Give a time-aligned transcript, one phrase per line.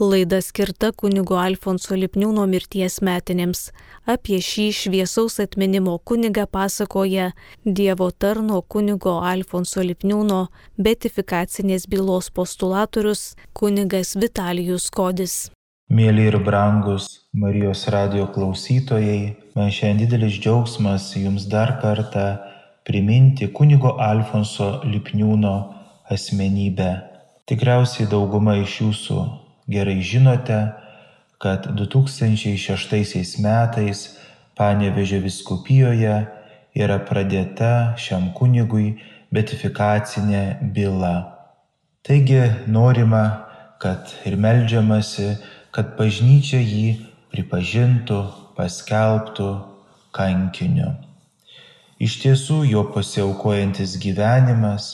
[0.00, 3.66] Laida skirta kunigo Alfonso Lipniūno mirties metinėms.
[4.08, 7.26] Apie šį šviesaus atminimo kunigą pasakoja
[7.66, 10.38] Dievo tarno kunigo Alfonso Lipniūno
[10.80, 15.34] betifikacinės bylos postulatorius kunigas Vitalijus Kodis.
[15.92, 22.24] Mėly ir brangus Marijos radio klausytojai, man šiandien didelis džiaugsmas jums dar kartą
[22.88, 25.54] priminti kunigo Alfonso Lipniūno
[26.08, 26.90] asmenybę.
[27.44, 29.20] Tikriausiai dauguma iš jūsų
[29.70, 30.60] gerai žinote,
[31.40, 34.08] kad 2006 metais
[34.60, 36.16] Panevežė viskupijoje
[36.76, 38.98] yra pradėta šiam kunigui
[39.32, 40.42] betifikacinė
[40.74, 41.14] byla.
[42.04, 43.22] Taigi norima,
[43.80, 45.30] kad ir melžiamasi,
[45.72, 46.98] kad bažnyčia jį
[47.32, 48.20] pripažintų,
[48.58, 49.48] paskelbtų
[50.12, 50.90] kankiniu.
[52.00, 54.90] Iš tiesų jo pasiaukojantis gyvenimas,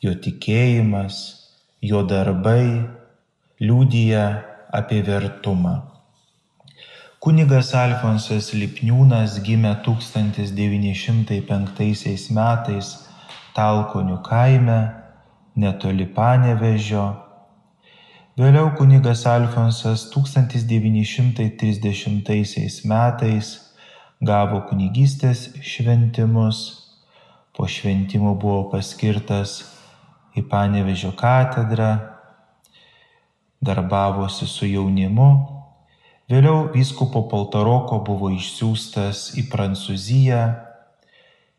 [0.00, 1.20] jo tikėjimas,
[1.84, 2.88] jo darbai
[3.60, 4.40] liūdija
[4.72, 5.84] apie vertumą.
[7.20, 13.04] Kunigas Alfonsas Lipniūnas gimė 1905 metais
[13.52, 15.04] Talkonių kaime
[15.60, 17.28] netoli Panevežio.
[18.40, 23.76] Vėliau kunigas Alfonsas 1930 metais
[24.24, 26.88] gavo kunigystės šventimus,
[27.52, 29.68] po šventimų buvo paskirtas
[30.32, 32.09] į Panevežio katedrą
[33.60, 35.28] darbavosi su jaunimu,
[36.32, 40.40] vėliau vyskupo Paltaroko buvo išsiųstas į Prancūziją,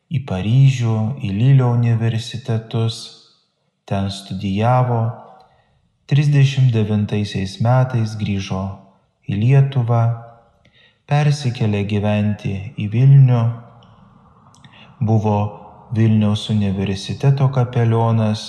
[0.10, 2.98] į Paryžių, į Lylio universitetus,
[3.86, 5.02] ten studijavo,
[6.12, 8.64] 39 metais grįžo
[9.30, 10.02] į Lietuvą,
[11.08, 13.42] persikėlė gyventi į Vilnių,
[15.06, 15.40] buvo
[15.94, 18.48] Vilniaus universiteto kapelionas,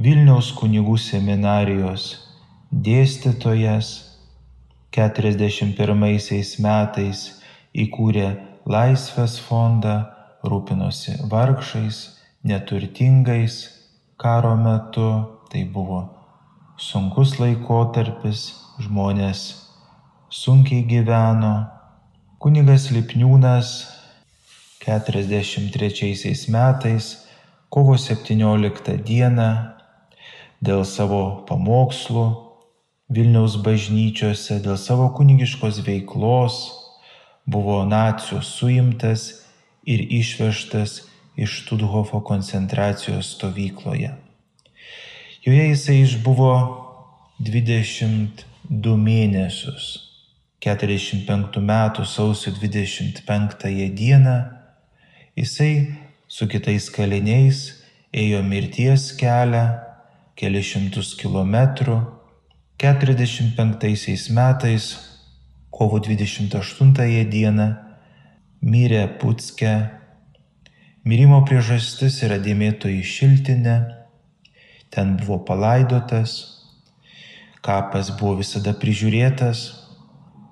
[0.00, 2.25] Vilniaus kunigų seminarijos
[2.72, 4.18] dėstytojas,
[4.96, 5.94] 41
[6.64, 7.20] metais
[7.76, 8.28] įkūrė
[8.66, 9.96] Laisvės fondą,
[10.42, 11.98] rūpinosi vargšais,
[12.42, 13.58] neturtingais
[14.18, 15.10] karo metu,
[15.52, 16.00] tai buvo
[16.80, 18.48] sunkus laikotarpis,
[18.82, 19.44] žmonės
[20.30, 21.68] sunkiai gyveno.
[22.42, 23.70] Kunigas Lipniūnas
[24.82, 27.12] 43 metais,
[27.70, 29.52] kovo 17 dieną,
[30.64, 32.45] dėl savo pamokslų
[33.06, 36.56] Vilniaus bažnyčiose dėl savo kunigiškos veiklos
[37.46, 39.28] buvo nacijų suimtas
[39.86, 41.04] ir išvežtas
[41.38, 44.10] iš Tudhofo koncentracijos stovykloje.
[45.46, 46.50] Joje jisai išbuvo
[47.38, 49.86] 22 mėnesius.
[50.66, 54.36] 45 metų sausio 25 dieną
[55.38, 55.94] jisai
[56.26, 57.62] su kitais kaliniais
[58.10, 59.64] ėjo mirties kelią
[60.34, 62.00] kelišimtus kilometrų
[62.78, 64.98] 45 metais
[65.70, 67.74] kovo 28 dieną
[68.60, 69.88] mirė Putske.
[71.08, 73.76] Mirimo priežastis yra dėmėtoji šiltinė,
[74.92, 76.60] ten buvo palaidotas,
[77.64, 79.88] kapas buvo visada prižiūrėtas.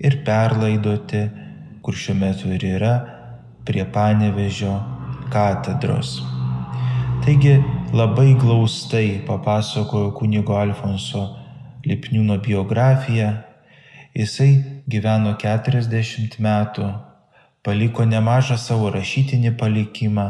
[0.00, 1.28] ir perlaidoti,
[1.84, 3.13] kur šiuo metu ir yra
[3.64, 4.76] prie Panevežio
[5.32, 6.20] katedros.
[7.24, 7.56] Taigi
[7.92, 11.24] labai glaustai papasakojo kunigo Alfonso
[11.84, 13.30] Lipniūno biografiją.
[14.14, 14.50] Jisai
[14.88, 16.86] gyveno 40 metų,
[17.64, 20.28] paliko nemažą savo rašytinį palikimą.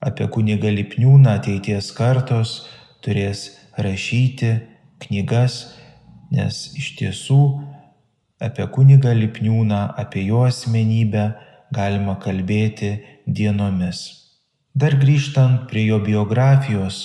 [0.00, 2.58] Apie kunigą Lipniūną ateities kartos
[3.04, 3.46] turės
[3.76, 4.52] rašyti
[5.04, 5.76] knygas,
[6.32, 7.40] nes iš tiesų
[8.40, 11.30] apie kunigą Lipniūną, apie jo asmenybę
[11.74, 12.96] galima kalbėti
[13.26, 14.02] dienomis.
[14.76, 16.98] Dar grįžtant prie jo biografijos,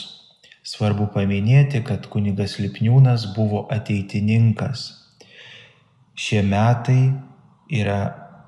[0.67, 4.89] svarbu paminėti, kad kunigas Lipniūnas buvo ateitininkas.
[6.13, 7.13] Šie metai
[7.71, 8.01] yra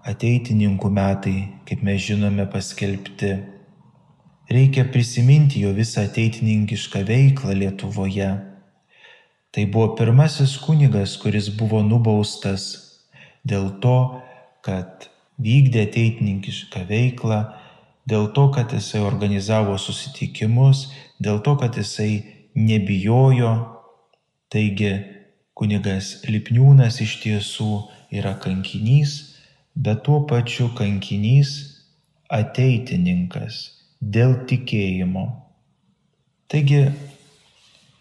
[0.03, 1.38] ateitininkų metai,
[1.68, 3.31] kaip mes žinome, paskelbti.
[4.51, 8.33] Reikia prisiminti jo visą ateitininkišką veiklą Lietuvoje.
[9.54, 12.68] Tai buvo pirmasis kunigas, kuris buvo nubaustas
[13.48, 13.98] dėl to,
[14.66, 15.07] kad
[15.44, 17.40] vykdė ateitininkišką veiklą,
[18.10, 20.88] dėl to, kad jisai organizavo susitikimus,
[21.24, 22.24] dėl to, kad jisai
[22.56, 23.54] nebijojo.
[24.54, 24.92] Taigi
[25.57, 27.69] kunigas Lipniūnas iš tiesų
[28.13, 29.16] yra kankinys,
[29.74, 31.56] bet tuo pačiu kankinys
[32.30, 33.63] ateitininkas
[34.01, 35.25] dėl tikėjimo.
[36.51, 36.84] Taigi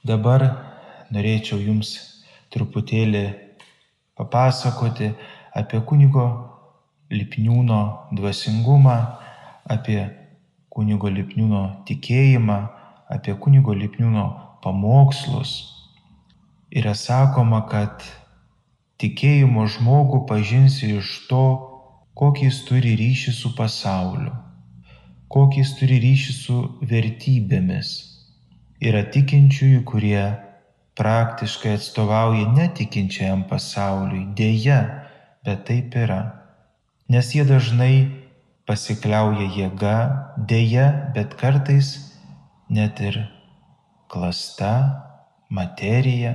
[0.05, 0.45] dabar
[1.13, 1.95] norėčiau jums
[2.53, 3.25] truputėlį
[4.19, 5.13] papasakoti
[5.57, 6.27] apie kunigo
[7.13, 7.81] Lipniūno
[8.17, 8.97] dvasingumą,
[9.69, 10.01] apie
[10.73, 12.59] kunigo Lipniūno tikėjimą,
[13.13, 14.25] apie kunigo Lipniūno
[14.65, 15.53] pamokslus,
[16.73, 18.07] yra sakoma, kad
[19.03, 21.45] tikėjimo žmogų pažinsi iš to,
[22.19, 24.33] kokį jis turi ryšį su pasauliu,
[25.33, 26.59] kokį jis turi ryšį su
[26.89, 27.93] vertybėmis.
[28.83, 30.25] Yra tikinčiųjų, kurie
[30.99, 34.81] praktiškai atstovauja netikinčiajam pasauliui, dėja,
[35.47, 36.42] bet taip yra.
[37.13, 38.09] Nes jie dažnai
[38.65, 39.97] pasikliauja jėga,
[40.49, 41.91] dėja, bet kartais
[42.73, 43.19] net ir
[44.09, 44.71] klasta,
[45.53, 46.33] materija.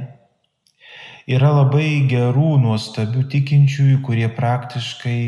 [1.25, 5.21] Yra labai gerų, nuostabių tikinčiųjų, kurie praktiškai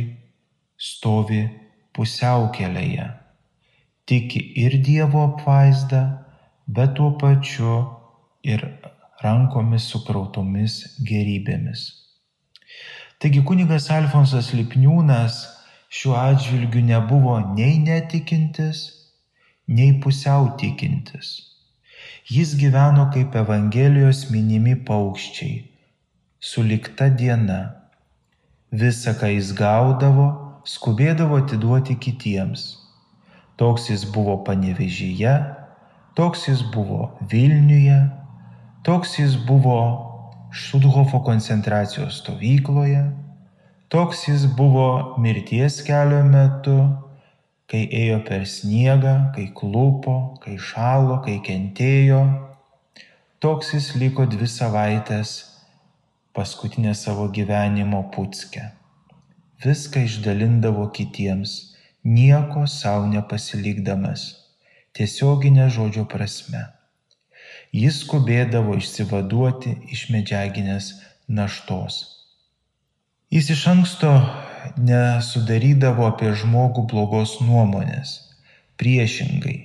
[0.78, 1.42] stovi
[1.98, 3.08] pusiaukelėje.
[4.06, 6.04] Tiki ir Dievo apvaizdą,
[6.68, 7.80] bet tuo pačiu
[8.46, 8.68] ir
[9.26, 10.78] rankomis sukrautomis
[11.10, 11.99] gerybėmis.
[13.20, 15.38] Taigi kunigas Alfonsas Lipniūnas
[15.92, 18.84] šiuo atžvilgiu nebuvo nei netikintis,
[19.68, 21.32] nei pusiau tikintis.
[22.32, 25.58] Jis gyveno kaip Evangelijos minimi paukščiai,
[26.40, 27.60] sulikta diena.
[28.72, 30.30] Visa, ką jis gaudavo,
[30.76, 32.70] skubėdavo atiduoti kitiems.
[33.60, 35.36] Toks jis buvo panevežyje,
[36.16, 38.00] toks jis buvo Vilniuje,
[38.84, 40.09] Toks jis buvo
[40.52, 43.04] Šudhofo koncentracijos stovykloje,
[43.88, 46.78] toks jis buvo mirties kelio metu,
[47.70, 52.24] kai ėjo per sniegą, kai klupo, kai šalo, kai kentėjo.
[53.46, 55.36] Toks jis liko dvi savaitės
[56.34, 58.72] paskutinę savo gyvenimo putskę.
[59.62, 61.56] Viską išdalindavo kitiems,
[62.02, 64.28] nieko savo nepasilikdamas,
[64.98, 66.66] tiesioginė žodžio prasme
[67.72, 70.94] jis skubėdavo išsivaduoti iš medžiaginės
[71.28, 72.00] naštos.
[73.30, 74.10] Jis iš anksto
[74.78, 78.16] nesudarydavo apie žmogų blogos nuomonės,
[78.82, 79.58] priešingai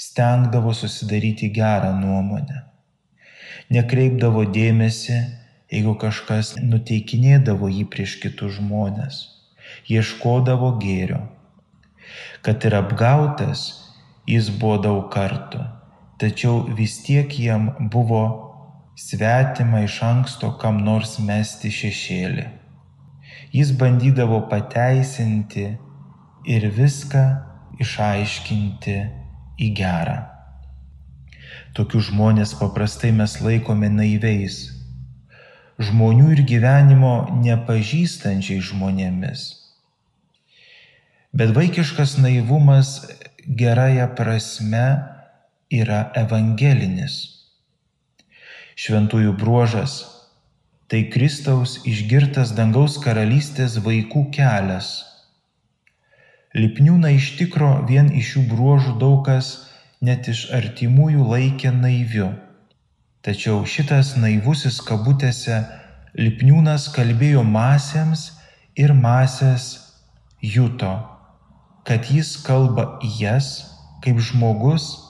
[0.00, 2.64] stengdavo susidaryti gerą nuomonę.
[3.70, 5.18] Nekreipdavo dėmesį,
[5.70, 9.20] jeigu kažkas nuteikinėdavo jį prieš kitus žmonės,
[9.86, 11.28] ieškodavo gėrio.
[12.42, 13.68] Kad ir apgautas,
[14.26, 15.62] jis buvo daug kartų
[16.20, 18.22] tačiau vis tiek jam buvo
[18.94, 22.48] svetima iš anksto kam nors mesti šešėlį.
[23.56, 25.64] Jis bandydavo pateisinti
[26.54, 27.22] ir viską
[27.80, 28.96] išaiškinti
[29.60, 30.18] į gerą.
[31.74, 34.58] Tokių žmonės paprastai mes laikome naiviais,
[35.80, 39.46] žmonių ir gyvenimo nepažįstančiai žmonėmis.
[41.32, 42.92] Bet vaikiškas naivumas
[43.46, 44.84] gerąją prasme
[45.70, 47.14] yra evangelinis.
[48.74, 49.94] Šventųjų bruožas-
[50.90, 55.04] tai Kristaus išgirtas dangaus karalystės vaikų kelias.
[56.54, 59.70] Lipniūna iš tikro vien iš šių bruožų daug kas
[60.02, 62.32] net iš artimųjų laikė naiviu.
[63.22, 65.60] Tačiau šitas naivusis kabutėse
[66.18, 68.32] Lipniūnas kalbėjo masėms
[68.74, 69.94] ir masės
[70.42, 70.90] juto,
[71.86, 73.50] kad jis kalba į jas
[74.02, 75.09] kaip žmogus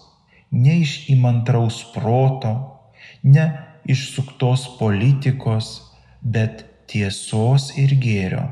[0.50, 2.52] ne iš įmantraus proto,
[3.22, 3.46] ne
[3.84, 8.44] iš suktos politikos, bet tiesos ir gėrio,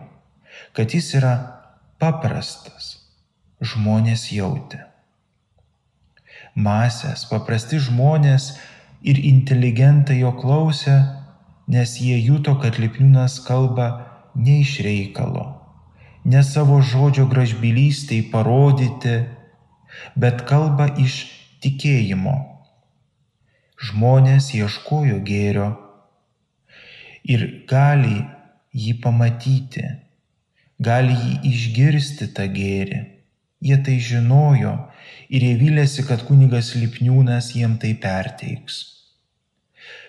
[0.72, 1.34] kad jis yra
[1.98, 2.94] paprastas,
[3.60, 4.84] žmonės jautė.
[6.58, 8.52] Masės, paprasti žmonės
[9.02, 10.96] ir inteligentai jo klausė,
[11.68, 13.88] nes jie juto, kad Lipniūnas kalba
[14.34, 15.44] ne iš reikalo,
[16.24, 19.18] ne savo žodžio gražbylystiai parodyti,
[20.16, 21.20] bet kalba iš
[21.64, 22.36] tikėjimo.
[23.78, 25.68] Žmonės ieškojo gėrio
[27.28, 28.24] ir gali
[28.74, 29.84] jį pamatyti,
[30.82, 33.00] gali jį išgirsti tą gėrį.
[33.68, 34.74] Jie tai žinojo
[35.34, 38.78] ir jie vilėsi, kad kunigas Lipniūnas jiem tai perteiks.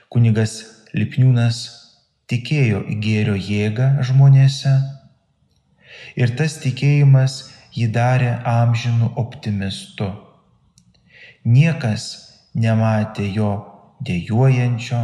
[0.09, 0.59] Kunigas
[0.93, 1.61] Lipniūnas
[2.29, 4.73] tikėjo į gėrio jėgą žmonėse
[6.17, 7.41] ir tas tikėjimas
[7.73, 10.09] jį darė amžinu optimistu
[11.45, 12.05] Niekas
[12.53, 13.51] nematė jo
[14.03, 14.99] dėjuojančio,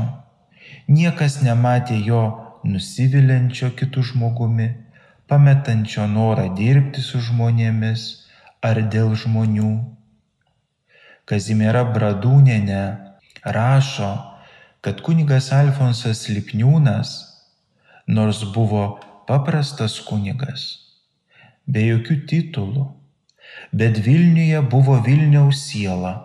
[0.91, 2.23] niekas nematė jo
[2.67, 4.67] nusiviliančio kitų žmogumi,
[5.31, 8.03] pametančio norą dirbti su žmonėmis
[8.61, 9.71] ar dėl žmonių.
[11.25, 12.83] Kazimiera Bradūnenė
[13.45, 14.11] rašo,
[14.81, 17.15] kad kunigas Alfonsas Lipniūnas,
[18.07, 20.67] nors buvo paprastas kunigas,
[21.65, 22.85] be jokių titulų,
[23.71, 26.15] bet Vilniuje buvo Vilniaus siela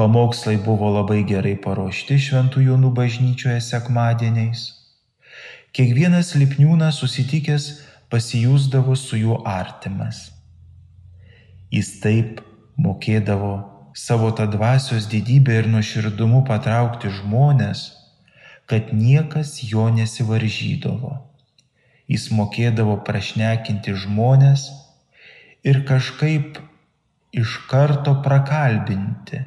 [0.00, 4.62] Pamokslai buvo labai gerai paruošti Šventų Jonų bažnyčioje sekmadieniais.
[5.76, 7.66] Kiekvienas lipniūnas susitikęs
[8.08, 10.30] pasijūsdavo su juo artimas.
[11.74, 12.40] Jis taip
[12.80, 13.52] mokėdavo
[13.92, 17.84] savo tą dvasios didybę ir nuoširdumu patraukti žmonės,
[18.70, 21.16] kad niekas jo nesivaržydavo.
[22.08, 24.70] Jis mokėdavo prašnekinti žmonės
[25.64, 26.58] ir kažkaip
[27.32, 29.42] iš karto prakalbinti,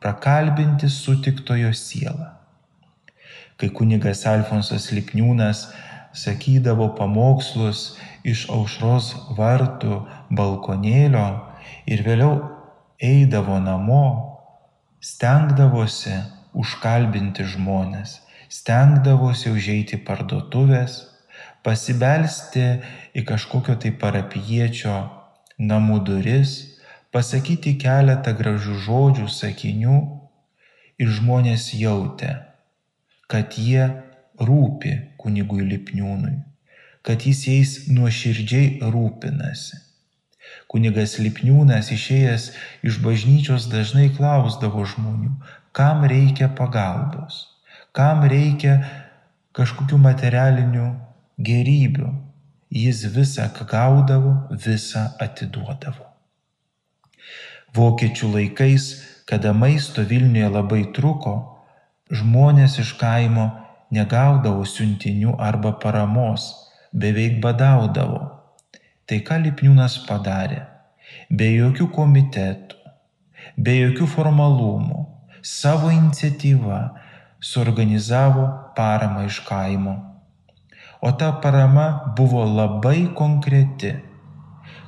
[0.00, 2.30] prakalbinti sutiktojo sielą.
[3.58, 5.66] Kai kunigas Alfonsas Lipniūnas
[6.16, 7.92] sakydavo pamokslus
[8.26, 10.02] iš aušros vartų
[10.38, 11.26] balkonėlio
[11.86, 12.34] ir vėliau
[13.02, 14.04] eidavo namo,
[15.02, 16.14] stengdavosi
[16.54, 18.20] užkalbinti žmonės,
[18.52, 21.00] stengdavosi užeiti parduotuvės,
[21.66, 22.66] pasibelsti
[23.16, 24.94] į kažkokio tai parapijiečio
[25.62, 26.54] namų duris,
[27.14, 29.98] pasakyti keletą gražių žodžių, sakinių
[31.02, 32.34] ir žmonės jautė,
[33.30, 33.90] kad jie
[34.40, 36.34] rūpi kunigui Lipniūnui,
[37.06, 39.78] kad jis jais nuoširdžiai rūpinasi.
[40.72, 42.48] Kunigas Lipniūnas išėjęs
[42.88, 45.32] iš bažnyčios dažnai klausdavo žmonių,
[45.76, 47.46] kam reikia pagalbos,
[47.96, 48.80] kam reikia
[49.56, 50.88] kažkokių materialinių
[51.48, 52.10] gerybių.
[52.72, 54.32] Jis visą, gaudavo,
[54.64, 56.06] visą atiduodavo.
[57.76, 58.86] Vokiečių laikais,
[59.28, 61.34] kada maisto Vilniuje labai truko,
[62.12, 63.46] žmonės iš kaimo
[63.92, 66.48] negaudavo siuntinių arba paramos,
[66.92, 68.20] beveik badaudavo.
[69.08, 70.62] Tai ką Lipniūnas padarė?
[71.28, 72.78] Be jokių komitetų,
[73.56, 75.02] be jokių formalumų,
[75.42, 76.80] savo iniciatyva
[77.42, 78.46] suorganizavo
[78.76, 80.11] paramą iš kaimo.
[81.04, 83.88] O ta parama buvo labai konkreti.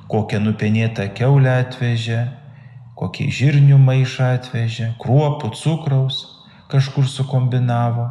[0.07, 2.19] Kokią nupenėtą keulę atvežė,
[2.95, 6.21] kokį žirnių maišą atvežė, kruopų, cukraus
[6.71, 8.07] kažkur sukombinavo.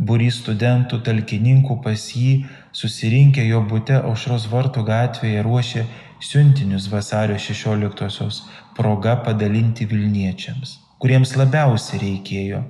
[0.00, 2.32] Būrys studentų talkininkų pas jį
[2.80, 5.86] susirinkę jo būte aušros vartų gatvėje ruošė
[6.32, 8.46] siuntinius vasario 16-osios
[8.78, 12.68] proga padalinti Vilniečiams, kuriems labiausiai reikėjo.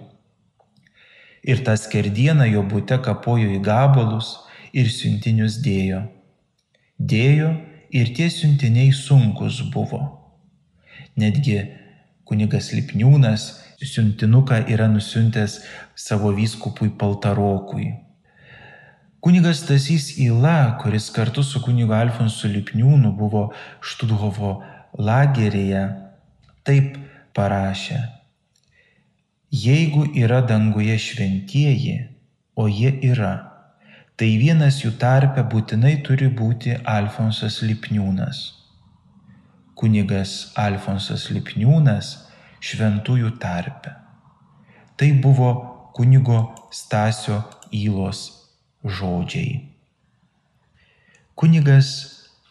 [1.43, 4.37] Ir tą skerdieną jo būte kapojo į gabalus
[4.73, 6.05] ir siuntinius dėjo.
[6.99, 7.51] Dėjo
[7.91, 10.03] ir tie siuntiniai sunkus buvo.
[11.19, 11.59] Netgi
[12.25, 13.49] kunigas Lipniūnas
[13.83, 15.59] siuntinuką yra nusiuntęs
[15.99, 17.91] savo vyskupui Paltarokui.
[19.23, 23.49] Kunigas Tasys Ila, kuris kartu su kunigu Alfonsu Lipniūnu buvo
[23.83, 24.57] Študhovo
[24.99, 25.85] lageryje,
[26.67, 26.99] taip
[27.35, 28.22] parašė.
[29.53, 32.09] Jeigu yra danguje šventieji,
[32.57, 33.33] o jie yra,
[34.17, 38.41] tai vienas jų tarpe būtinai turi būti Alfonsas Lipniūnas.
[39.77, 42.15] Kunigas Alfonsas Lipniūnas
[42.65, 43.93] šventųjų tarpe.
[44.97, 45.51] Tai buvo
[45.93, 46.41] kunigo
[46.73, 48.25] Stasio Įlos
[48.89, 49.69] žodžiai.
[51.37, 51.93] Kunigas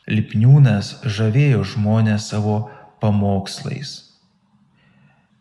[0.06, 2.62] Lipniūnas žavėjo žmonės savo
[3.02, 4.11] pamokslais.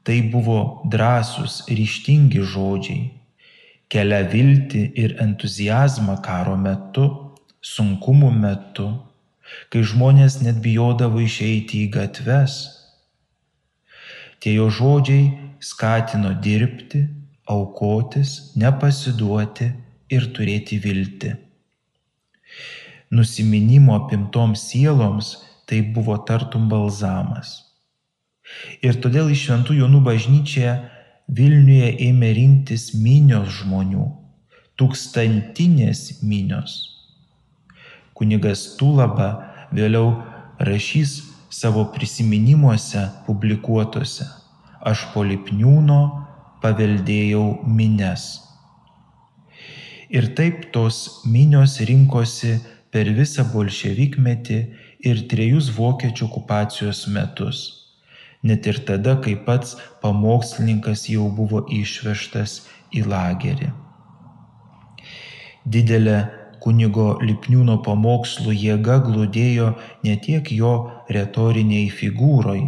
[0.07, 0.59] Tai buvo
[0.93, 3.11] drąsūs, ryštingi žodžiai,
[3.93, 7.07] kelia viltį ir entuzijazmą karo metu,
[7.61, 8.91] sunkumų metu,
[9.69, 12.61] kai žmonės net bijodavo išeiti į gatves
[14.41, 15.25] Tie jo žodžiai
[15.61, 17.03] skatino dirbti,
[17.53, 19.67] aukotis, nepasiduoti
[20.17, 21.35] ir turėti viltį.
[23.13, 25.35] Nusiminimo apimtoms sieloms
[25.69, 27.53] tai buvo tartum balzamas.
[28.83, 30.75] Ir todėl iš šventų jaunų bažnyčioje
[31.31, 34.03] Vilniuje ėmė rinktis minios žmonių,
[34.81, 36.73] tūkstantinės minios.
[38.19, 39.29] Kunigas Tulaba
[39.71, 40.09] vėliau
[40.59, 41.13] rašys
[41.55, 44.27] savo prisiminimuose publikuotuose.
[44.83, 46.01] Aš po lipniūno
[46.65, 47.45] paveldėjau
[47.79, 48.27] mines.
[50.11, 52.57] Ir taip tos minios rinkosi
[52.91, 54.59] per visą bolševikmetį
[55.07, 57.80] ir trejus vokiečių okupacijos metus.
[58.43, 62.63] Net ir tada, kai pats pamokslininkas jau buvo išvežtas
[62.97, 63.69] į lagerį.
[65.69, 66.19] Didelė
[66.65, 69.73] kunigo Lipniūno pamokslų jėga glūdėjo
[70.05, 70.75] ne tiek jo
[71.13, 72.63] retoriniai figūroj.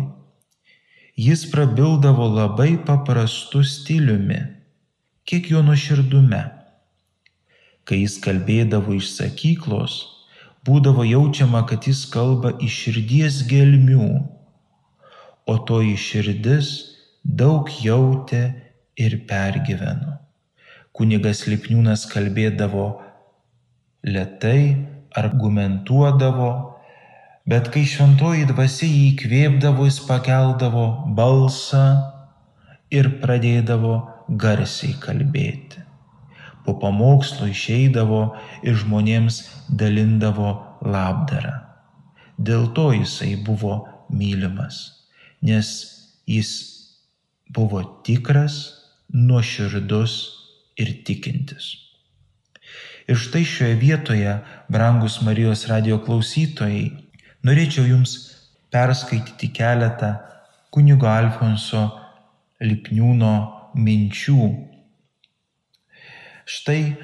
[1.16, 4.40] Jis prabildavo labai paprastu stiliumi,
[5.28, 6.42] kiek jo nuoširdume.
[7.88, 9.96] Kai jis kalbėdavo iš sakyklos,
[10.68, 14.08] būdavo jaučiama, kad jis kalba iš širdies gelmių,
[15.46, 16.72] o toji širdis
[17.24, 18.42] daug jautė
[18.98, 20.18] ir pergyveno.
[20.92, 22.86] Kunigas Lipniūnas kalbėdavo
[24.04, 24.76] lietai
[25.16, 26.50] argumentuodavo,
[27.48, 31.86] bet kai šventoji dvasia jį įkvėpdavo, jis pakeldavo balsą
[32.92, 33.96] ir pradėdavo
[34.28, 35.80] garsiai kalbėti.
[36.62, 38.22] Po pamokslo išeidavo
[38.62, 40.54] ir žmonėms dalindavo
[40.86, 41.58] labdarą.
[42.38, 43.74] dėl to jisai buvo
[44.10, 45.01] mylimas,
[45.42, 45.68] nes
[46.26, 46.50] jis
[47.52, 48.58] buvo tikras,
[49.12, 50.12] nuoširdus
[50.80, 51.76] ir tikintis.
[53.10, 54.36] Ir štai šioje vietoje,
[54.72, 56.86] brangus Marijos radio klausytojai,
[57.44, 58.14] norėčiau Jums
[58.72, 60.14] perskaityti keletą
[60.72, 61.82] kunigo Alfonso
[62.62, 63.34] Lipniūno
[63.74, 64.46] minčių.
[66.46, 66.94] Štai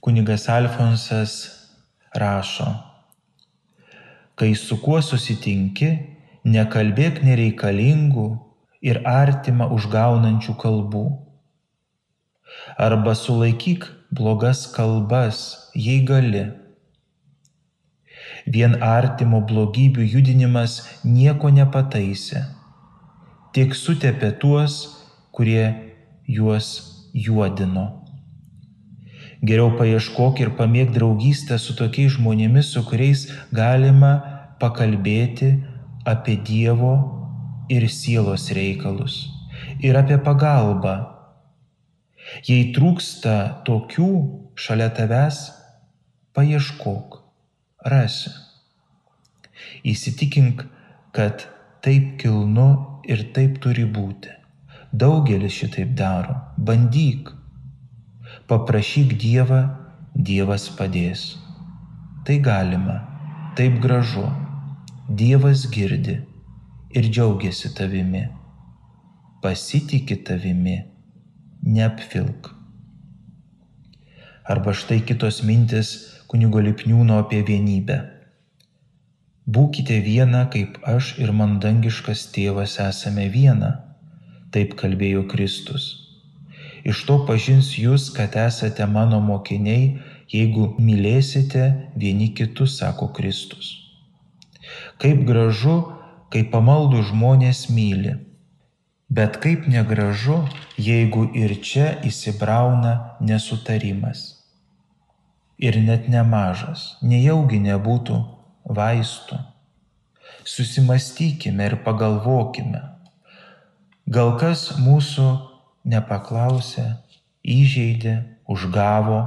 [0.00, 1.34] kunigas Alfonsas
[2.14, 2.70] rašo,
[4.38, 5.90] kai su kuo susitinki,
[6.44, 8.28] nekalbėk nereikalingų
[8.80, 11.04] ir artimą užgaunančių kalbų.
[12.80, 16.48] Arba sulaikyk blogas kalbas, jei gali.
[18.46, 22.46] Vien artimo blogybių judinimas nieko nepataisė,
[23.54, 24.80] tik sutepė tuos,
[25.30, 25.92] kurie
[26.26, 26.70] juos
[27.12, 27.86] juodino.
[29.40, 34.12] Geriau paieškok ir pamėg draugystę su tokiais žmonėmis, su kuriais galima
[34.60, 35.54] pakalbėti
[36.04, 36.94] apie Dievo
[37.68, 39.26] ir sielos reikalus
[39.80, 40.96] ir apie pagalbą.
[42.46, 44.10] Jei trūksta tokių
[44.60, 45.40] šalia tavęs,
[46.36, 47.16] paieškok,
[47.90, 48.32] rasi.
[49.84, 50.62] Įsitikink,
[51.16, 51.46] kad
[51.84, 52.68] taip kilnu
[53.08, 54.32] ir taip turi būti.
[54.92, 56.36] Daugelis šitaip daro.
[56.58, 57.32] Bandyk.
[58.50, 59.62] Paprašyk Dievą,
[60.14, 61.24] Dievas padės.
[62.26, 63.00] Tai galima,
[63.58, 64.26] taip gražu.
[65.10, 66.12] Dievas girdi
[66.94, 68.20] ir džiaugiasi tavimi.
[69.42, 70.76] Pasitikė tavimi,
[71.66, 72.50] neapvilk.
[74.54, 75.90] Arba štai kitos mintis
[76.30, 77.98] kunigo Lipniūno apie vienybę.
[79.58, 83.72] Būkite viena, kaip aš ir man dangiškas tėvas esame viena,
[84.54, 85.90] taip kalbėjo Kristus.
[86.86, 89.96] Iš to pažins jūs, kad esate mano mokiniai,
[90.30, 93.89] jeigu mylėsite vieni kitus, sako Kristus.
[95.00, 95.78] Kaip gražu
[96.30, 98.14] kai pamaldų žmonės myli.
[99.10, 100.44] Bet kaip negražu,
[100.78, 104.38] jeigu ir čia įsibrauna nesutarimas.
[105.58, 108.20] Ir net nemažas, nejaugi nebūtų
[108.78, 109.40] vaistų.
[110.46, 112.84] Susimastykime ir pagalvokime.
[114.10, 115.26] Gal kas mūsų
[115.90, 116.86] nepaklausė,
[117.42, 118.14] įžeidė,
[118.50, 119.20] užgavo,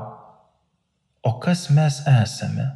[1.24, 2.72] o kas mes esame?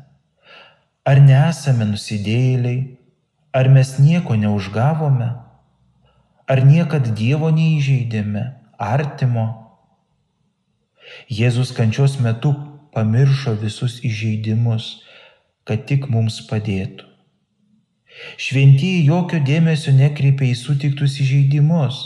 [1.08, 2.98] Ar nesame nusidėjėliai,
[3.58, 5.28] Ar mes nieko neužgavome?
[6.52, 8.44] Ar niekad Dievo neįžeidėme,
[8.78, 9.46] artimo?
[11.32, 12.52] Jėzus kančios metu
[12.94, 14.92] pamiršo visus įžeidimus,
[15.66, 17.08] kad tik mums padėtų.
[18.46, 22.02] Šventieji jokio dėmesio nekreipia į sutiktus įžeidimus,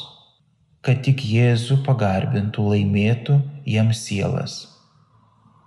[0.86, 4.60] kad tik Jėzų pagarbintų, laimėtų jiems sielas.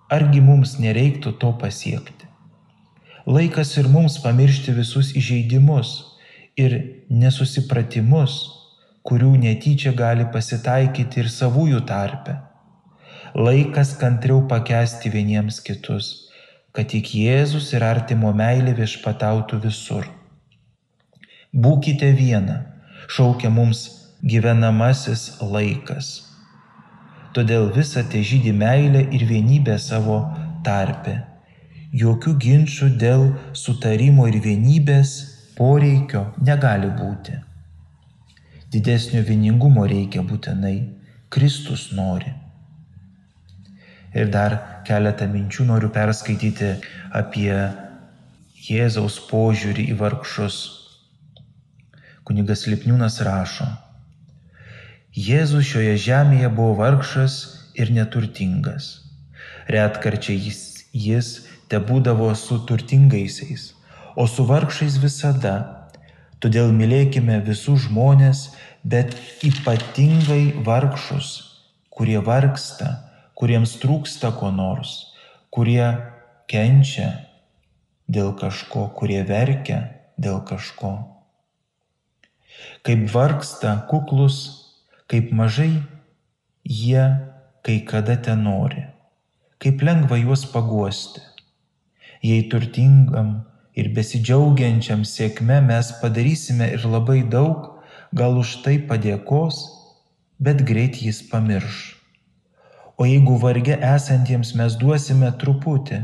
[0.09, 2.31] Argi mums nereiktų to pasiekti?
[3.26, 5.92] Laikas ir mums pamiršti visus įžeidimus
[6.60, 6.74] ir
[7.08, 8.34] nesusipratimus,
[9.00, 12.37] kurių netyčia gali pasitaikyti ir savųjų tarpe.
[13.32, 16.28] Laikas kantriau pakesti vieniems kitus,
[16.76, 20.04] kad tik Jėzus ir artimo meilė viešpatautų visur.
[21.56, 22.60] Būkite viena,
[23.08, 23.87] šaukia mums
[24.20, 26.16] gyvenamasis laikas.
[27.32, 30.26] Todėl visą te žydį meilę ir vienybę savo
[30.64, 31.22] tarpe
[31.94, 35.14] jokių ginčių dėl sutarimo ir vienybės
[35.59, 37.37] poreikio negali būti.
[38.74, 40.76] Didesnio vieningumo reikia būtinai.
[41.35, 42.33] Kristus nori.
[44.14, 46.74] Ir dar keletą minčių noriu perskaityti
[47.14, 47.54] apie
[48.64, 50.59] Jėzaus požiūrį į vargšus.
[52.24, 53.66] Kunigas Lipniūnas rašo,
[55.14, 57.35] Jėzus šioje žemėje buvo vargšas
[57.78, 58.87] ir neturtingas.
[59.70, 61.28] Retkarčiai jis, jis
[61.68, 63.72] te būdavo su turtingaisiais,
[64.16, 65.55] o su vargšais visada.
[66.42, 68.50] Todėl mylėkime visus žmonės,
[68.85, 69.14] bet
[69.46, 71.31] ypatingai vargšus,
[71.88, 72.90] kurie vargsta,
[73.38, 75.14] kuriems trūksta ko nors,
[75.55, 75.87] kurie
[76.50, 77.09] kenčia
[78.12, 79.81] dėl kažko, kurie verkia
[80.20, 80.94] dėl kažko.
[82.85, 84.40] Kaip vargsta kuklus,
[85.09, 85.72] kaip mažai
[86.62, 87.07] jie
[87.64, 88.85] kai kada ten nori,
[89.59, 91.24] kaip lengva juos paguosti
[92.24, 93.32] jei turtingam
[93.76, 97.66] ir besidžiaugiančiam sėkme mes padarysime ir labai daug,
[98.16, 99.60] gal už tai padėkos,
[100.40, 101.82] bet greit jis pamirš.
[102.96, 106.00] O jeigu varge esantiems mes duosime truputį,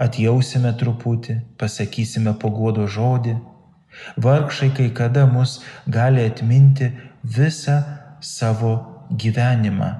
[0.00, 3.34] atjausime truputį, pasakysime pagodo žodį,
[4.26, 6.92] vargšai kai kada mus gali atminti
[7.36, 7.80] visą
[8.24, 8.76] savo
[9.10, 9.90] gyvenimą.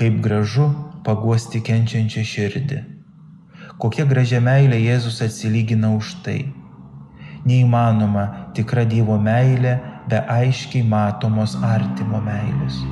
[0.00, 0.72] Kaip gražu
[1.04, 2.80] paguosti kenčiančią širdį
[3.80, 6.40] kokia gražia meilė Jėzus atsilygina už tai.
[7.48, 9.78] Neįmanoma tikra Dievo meilė
[10.10, 12.82] be aiškiai matomos artimo meilės.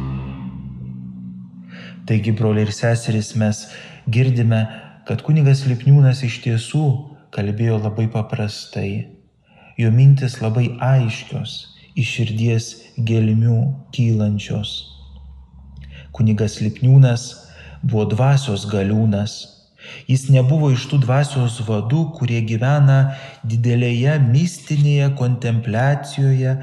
[2.08, 3.66] Taigi, broliai ir seserys, mes
[4.08, 4.62] girdime,
[5.04, 6.84] kad kunigas Lipniūnas iš tiesų
[7.36, 8.92] kalbėjo labai paprastai.
[9.78, 11.58] Jo mintis labai aiškios,
[11.98, 12.70] iš širdies
[13.10, 13.58] gelmių
[13.92, 14.72] kylančios.
[16.16, 17.28] Kunigas Lipniūnas
[17.82, 19.57] buvo dvasios galiūnas.
[20.08, 23.14] Jis nebuvo iš tų dvasios vadų, kurie gyvena
[23.46, 26.54] didelėje mistinėje kontempliacijoje,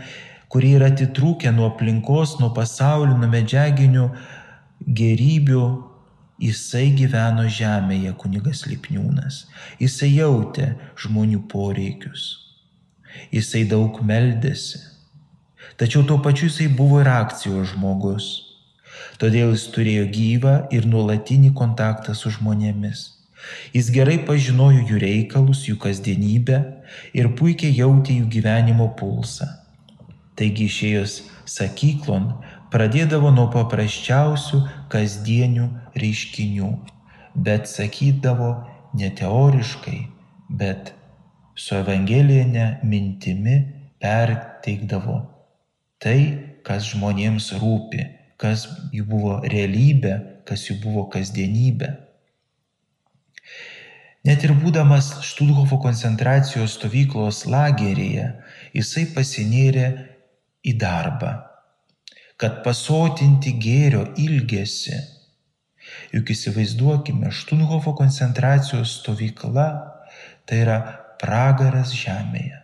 [0.52, 4.08] kurie yra atitrūkę nuo aplinkos, nuo pasaulio, nuo medžiaginių
[5.02, 5.66] gerybių.
[6.36, 9.46] Jisai gyveno žemėje, kunigas Lipniūnas.
[9.80, 12.26] Jisai jautė žmonių poreikius.
[13.32, 14.82] Jisai daug meldėsi.
[15.80, 18.28] Tačiau tuo pačiu jisai buvo ir akcijos žmogus
[19.22, 23.06] Todėl jis turėjo gyvą ir nuolatinį kontaktą su žmonėmis.
[23.76, 26.60] Jis gerai pažinojo jų reikalus, jų kasdienybę
[27.18, 29.48] ir puikiai jautė jų gyvenimo pulsą.
[30.36, 32.32] Taigi išėjus sakyklon
[32.74, 35.70] pradėdavo nuo paprasčiausių kasdienių
[36.02, 36.72] reiškinių,
[37.36, 38.52] bet sakydavo
[39.00, 40.02] ne teoriškai,
[40.50, 40.92] bet
[41.56, 43.62] su evangelinė mintimi
[44.04, 45.22] perteikdavo
[46.04, 46.20] tai,
[46.68, 48.04] kas žmonėms rūpi
[48.42, 50.16] kas jų buvo realybė,
[50.48, 51.92] kas jų buvo kasdienybė.
[54.26, 58.32] Net ir būdamas Štuthofo koncentracijos stovyklos lageryje,
[58.74, 59.90] jisai pasinėrė
[60.66, 61.34] į darbą,
[62.42, 64.98] kad pasotinti gėrio ilgesi.
[66.16, 69.68] Juk įsivaizduokime, Štuthofo koncentracijos stovykla
[70.50, 70.80] tai yra
[71.22, 72.64] pragaras žemėje.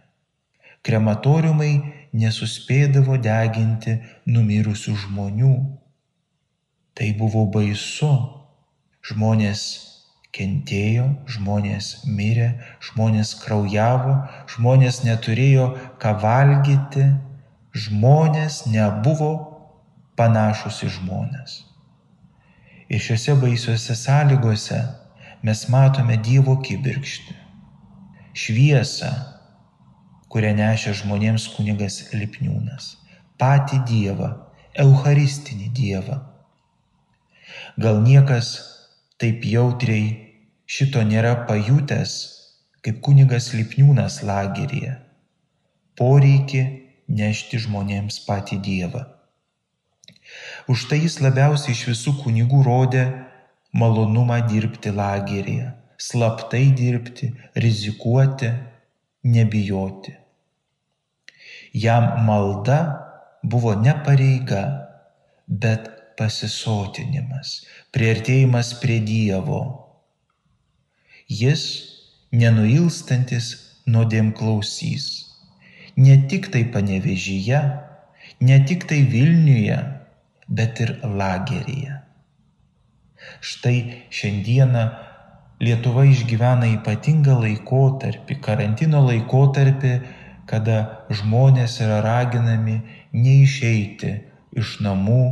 [0.82, 1.76] Krematoriumai
[2.18, 5.54] nesuspėdavo deginti numirusių žmonių.
[6.98, 8.12] Tai buvo baisu.
[9.06, 9.91] Žmonės
[10.36, 12.54] kentėjo, žmonės mirė,
[12.88, 14.16] žmonės kraujavo,
[14.54, 15.68] žmonės neturėjo
[16.02, 17.10] ką valgyti,
[17.76, 19.32] žmonės nebuvo
[20.20, 21.58] panašus į žmonės.
[22.92, 24.80] Ir šiuose baisiuose sąlygose
[25.48, 27.36] mes matome Dievo kibirkštį,
[28.36, 29.12] šviesą,
[30.32, 32.96] kurią nešė žmonėms kunigas Lipniūnas.
[33.42, 34.30] Patį Dievą,
[34.80, 36.20] Eucharistinį Dievą.
[37.82, 38.52] Gal niekas
[39.20, 40.21] taip jautriai
[40.72, 42.12] šito nėra pajutęs,
[42.86, 44.94] kaip kunigas Lipniūnas lageryje.
[46.00, 46.62] Poreikį
[47.12, 49.02] nešti žmonėms patį Dievą.
[50.72, 53.04] Už tai jis labiausiai iš visų kunigų rodė
[53.76, 57.34] malonumą dirbti lageryje, slaptai dirbti,
[57.66, 58.54] rizikuoti,
[59.28, 60.16] nebijoti.
[61.76, 62.80] Jam malda
[63.44, 64.64] buvo ne pareiga,
[65.48, 69.81] bet pasisotinimas, prieartėjimas prie Dievo.
[71.32, 71.62] Jis
[72.36, 73.46] nenuilstantis
[73.88, 75.06] nuodėm klausys.
[75.96, 77.60] Ne tik tai panevežyje,
[78.44, 79.78] ne tik tai Vilniuje,
[80.52, 82.02] bet ir lageryje.
[83.40, 83.78] Štai
[84.12, 84.84] šiandieną
[85.62, 89.94] Lietuva išgyvena ypatingą laikotarpį, karantino laikotarpį,
[90.50, 90.78] kada
[91.14, 92.80] žmonės yra raginami
[93.14, 94.16] neišeiti
[94.58, 95.24] iš namų,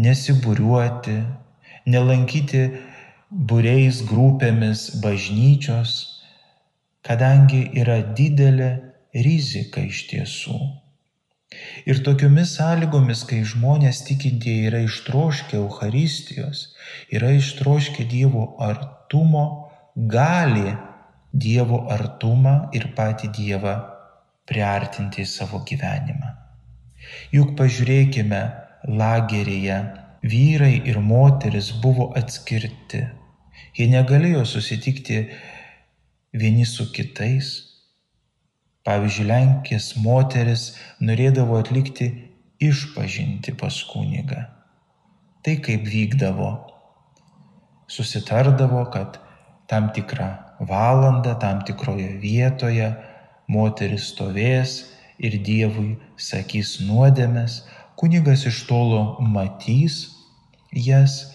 [0.00, 1.18] nesibūriuoti,
[1.90, 2.64] nelankyti
[3.34, 5.94] būreis grupėmis bažnyčios,
[7.02, 8.70] kadangi yra didelė
[9.26, 10.58] rizika iš tiesų.
[11.90, 16.62] Ir tokiomis sąlygomis, kai žmonės tikintieji yra ištroškę Euharistijos,
[17.14, 19.44] yra ištroškę Dievo artumo,
[20.14, 20.74] gali
[21.46, 23.74] Dievo artumą ir patį Dievą
[24.50, 26.30] priartinti į savo gyvenimą.
[27.34, 28.42] Juk pažiūrėkime,
[29.02, 29.78] lageryje
[30.24, 33.04] vyrai ir moteris buvo atskirti.
[33.74, 35.16] Jie negalėjo susitikti
[36.30, 37.48] vieni su kitais.
[38.86, 40.68] Pavyzdžiui, Lenkijos moteris
[41.02, 42.06] norėdavo atlikti
[42.62, 44.44] išpažinti pas kunigą.
[45.42, 46.52] Tai kaip vykdavo.
[47.90, 49.18] Susitardavo, kad
[49.66, 50.30] tam tikrą
[50.70, 52.92] valandą, tam tikroje vietoje
[53.50, 54.78] moteris stovės
[55.18, 57.64] ir Dievui sakys nuodėmės,
[57.98, 60.04] kunigas iš tolo matys
[60.70, 61.33] jas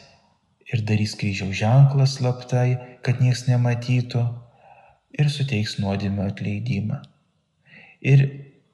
[0.74, 4.24] ir darys kryžiaus ženklą slaptai, kad nieks nematytų
[5.20, 7.02] ir suteiks nuodėmio atleidimą.
[8.06, 8.26] Ir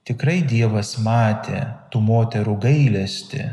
[0.08, 3.45] tikrai Dievas matė tų moterų gailestį,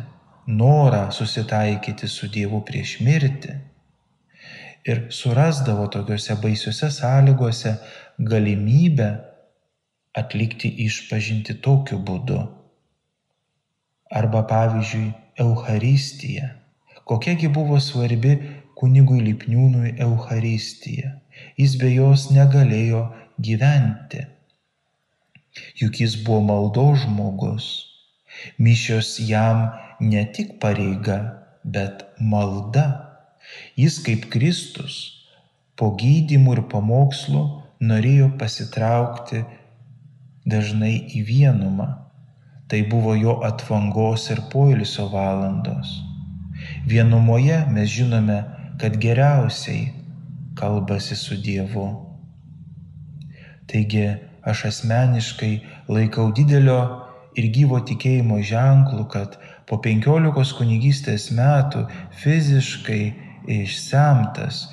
[0.46, 3.58] norą susitaikyti su Dievu prieš mirtį.
[4.82, 7.76] Ir surasdavo tokiuose baisiuose sąlygose
[8.18, 9.12] galimybę
[10.18, 12.40] atlikti išpažinti tokiu būdu.
[14.12, 16.50] Arba pavyzdžiui, Euharistija.
[17.08, 18.36] Kokiagi buvo svarbi
[18.78, 21.16] kunigui Lipniūnui Euharistija.
[21.58, 23.02] Jis be jos negalėjo
[23.42, 24.26] gyventi.
[25.80, 27.66] Juk jis buvo maldo žmogus.
[28.58, 29.64] Mišios jam
[30.00, 31.18] ne tik pareiga,
[31.64, 32.86] bet malda.
[33.76, 35.00] Jis kaip Kristus
[35.76, 37.42] po gydymų ir pamokslų
[37.82, 39.42] norėjo pasitraukti
[40.54, 41.90] dažnai į vienumą.
[42.70, 45.98] Tai buvo jo atvangos ir poilsio valandos.
[46.88, 48.42] Vienumoje mes žinome,
[48.80, 49.92] kad geriausiai
[50.58, 51.86] kalbasi su Dievu.
[53.70, 54.04] Taigi
[54.42, 55.52] aš asmeniškai
[55.88, 56.80] laikau didelio
[57.38, 61.86] ir gyvo tikėjimo ženklų, kad po penkiolikos kunigystės metų
[62.22, 63.02] fiziškai
[63.62, 64.66] išsemtas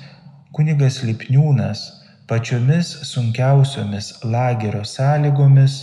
[0.56, 1.86] kunigas Lipniūnas
[2.30, 5.76] pačiomis sunkiausiomis lagerio sąlygomis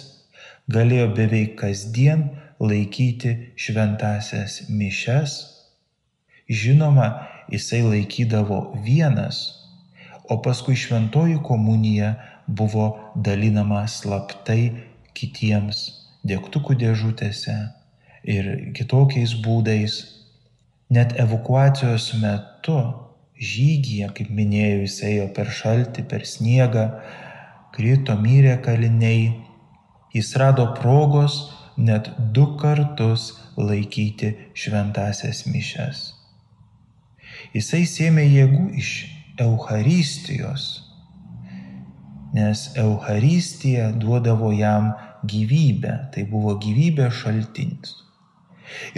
[0.71, 2.27] galėjo beveik kasdien
[2.59, 3.33] laikyti
[3.65, 5.37] šventasias mišes.
[6.47, 9.39] Žinoma, jisai laikydavo vienas,
[10.31, 12.13] o paskui šventoji komunija
[12.47, 14.71] buvo dalinama slaptai
[15.17, 15.81] kitiems
[16.27, 17.55] dėktukų dėžutėse
[18.23, 19.99] ir kitokiais būdais.
[20.87, 22.77] Net evakuacijos metu
[23.35, 26.85] žygyje, kaip minėjau, jis ėjo per šaltį, per sniegą,
[27.75, 29.33] krito, mirė kaliniai.
[30.15, 31.41] Jis rado progos
[31.75, 36.16] net du kartus laikyti šventasias mišes.
[37.55, 38.91] Jisai sėmė jėgų iš
[39.39, 40.65] Euharistijos,
[42.35, 44.91] nes Euharistija duodavo jam
[45.23, 47.95] gyvybę, tai buvo gyvybės šaltinis.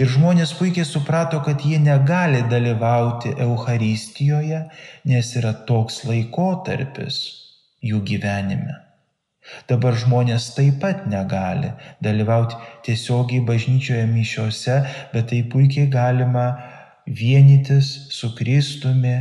[0.02, 4.64] Ir žmonės puikiai suprato, kad jie negali dalyvauti Euharistijoje,
[5.06, 7.20] nes yra toks laikotarpis
[7.86, 8.80] jų gyvenime.
[9.70, 11.70] Dabar žmonės taip pat negali
[12.04, 14.76] dalyvauti tiesiogiai bažnyčioje mišiuose,
[15.14, 16.44] bet tai puikiai galima
[17.10, 19.16] vienytis su Kristumi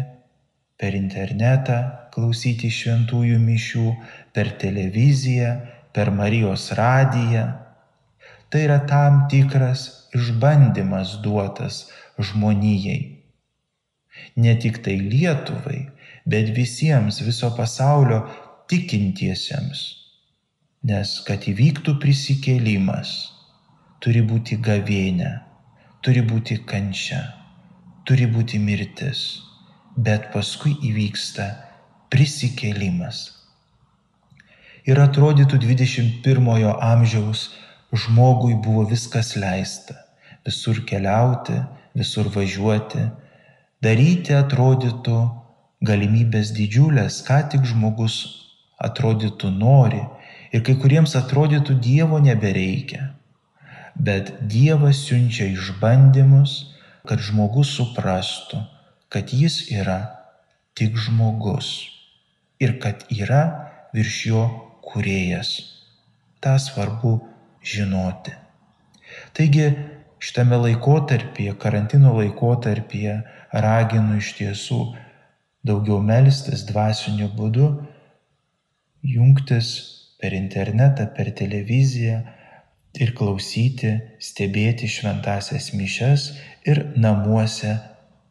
[0.79, 1.79] per internetą,
[2.13, 3.85] klausyti šventųjų mišių,
[4.33, 5.53] per televiziją,
[5.93, 7.45] per Marijos radiją.
[8.49, 12.99] Tai yra tam tikras išbandymas duotas žmonijai.
[14.39, 15.81] Ne tik tai Lietuvai,
[16.25, 18.21] bet visiems viso pasaulio
[18.69, 19.81] tikintiesiems.
[20.89, 23.11] Nes kad įvyktų prisikėlimas,
[23.99, 25.33] turi būti gavėnė,
[26.05, 27.19] turi būti kančia,
[28.09, 29.19] turi būti mirtis,
[29.93, 31.43] bet paskui įvyksta
[32.09, 33.19] prisikėlimas.
[34.89, 37.43] Ir atrodytų 21 amžiaus
[37.93, 39.93] žmogui buvo viskas leista-
[40.47, 41.59] visur keliauti,
[41.93, 43.03] visur važiuoti,
[43.85, 45.19] daryti atrodytų
[45.91, 48.17] galimybės didžiulės, ką tik žmogus
[48.89, 50.01] atrodytų nori.
[50.51, 53.13] Ir kai kuriems atrodytų Dievo nebereikia.
[53.95, 56.68] Bet Dievas siunčia išbandymus,
[57.09, 58.61] kad žmogus suprastų,
[59.09, 59.99] kad jis yra
[60.77, 61.71] tik žmogus
[62.61, 63.41] ir kad yra
[63.95, 64.43] virš jo
[64.85, 65.55] kuriejas.
[66.39, 67.17] Ta svarbu
[67.65, 68.35] žinoti.
[69.33, 69.65] Taigi
[70.21, 73.15] šitame laikotarpyje, karantino laikotarpyje,
[73.65, 74.79] raginu iš tiesų
[75.65, 77.69] daugiau melstis dvasiniu būdu,
[79.15, 79.71] jungtis
[80.21, 82.19] per internetą, per televiziją
[82.99, 86.29] ir klausyti, stebėti šventasias mišes
[86.71, 87.75] ir namuose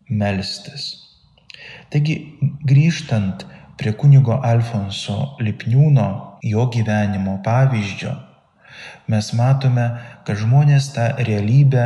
[0.08, 0.88] melstis.
[1.92, 2.16] Taigi
[2.70, 3.44] grįžtant
[3.78, 6.08] prie kunigo Alfonso Lipniūno
[6.44, 8.14] jo gyvenimo pavyzdžio,
[9.12, 9.86] mes matome,
[10.26, 11.84] kad žmonės tą realybę,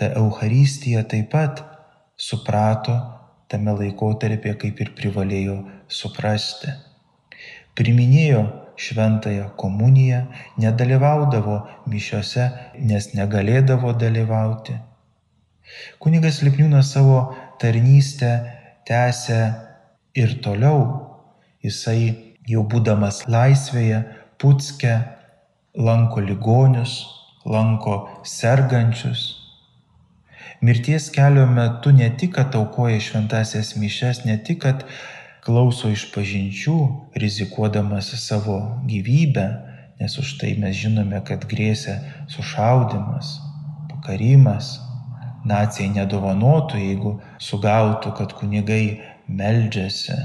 [0.00, 1.64] tą Euharistiją taip pat
[2.16, 2.96] suprato
[3.50, 5.56] tame laikotarpėje, kaip ir privalėjo
[6.00, 6.72] suprasti.
[7.78, 8.44] Priminėjo
[8.80, 10.20] šventąją komuniją,
[10.62, 11.56] nedalyvaudavo
[11.90, 12.46] mišiose,
[12.90, 14.78] nes negalėdavo dalyvauti.
[16.02, 17.20] Kunigas Lipniūnas savo
[17.60, 18.32] tarnystę
[18.88, 19.40] tęsė
[20.18, 20.82] ir toliau.
[21.64, 24.04] Jisai jau būdamas laisvėje,
[24.40, 24.94] Putske
[25.76, 26.94] lanko ligonius,
[27.44, 29.26] lanko sergančius.
[30.64, 34.84] Mirties kelio metu ne tik, kad aukoja šventasias mišes, ne tik, kad
[35.44, 36.76] klauso iš pažinčių,
[37.20, 39.46] rizikuodamas savo gyvybę,
[40.00, 42.00] nes už tai mes žinome, kad grėsia
[42.32, 43.38] sušaudimas,
[43.92, 44.78] pakarimas.
[45.48, 50.16] Nacijai nedovanotų, jeigu sugautų, kad kunigai meldžiasi,